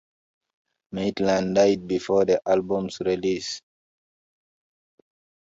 [0.95, 3.61] Mydland died before the album's release.